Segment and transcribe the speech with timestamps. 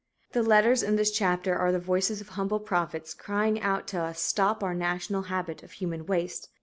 [0.31, 4.19] The letters in this chapter are the voices of humble prophets crying out to us
[4.19, 6.49] stop our national habit of human waste.